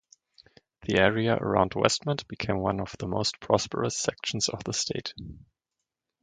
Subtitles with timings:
[0.81, 5.13] The area around Westmont became one of the most prosperous sections of the state.